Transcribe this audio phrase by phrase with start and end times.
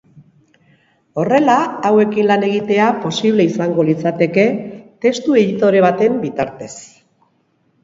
[1.23, 1.57] Horrela,
[1.89, 4.47] hauekin lan egitea posible izango litzateke
[5.07, 6.75] testu-editore baten bitartez.